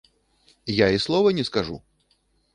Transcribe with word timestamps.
Я 0.77 0.87
і 0.95 1.03
слова 1.05 1.29
не 1.41 1.47
скажу. 1.51 1.81